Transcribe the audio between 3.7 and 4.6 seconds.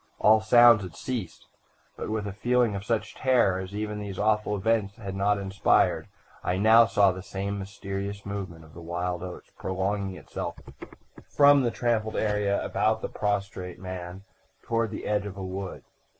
even these awful